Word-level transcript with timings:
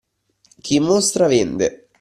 Chi 0.61 0.79
mostra 0.79 1.27
vende. 1.27 1.89